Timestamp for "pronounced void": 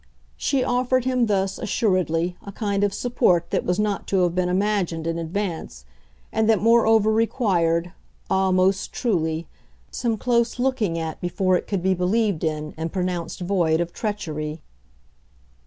12.91-13.79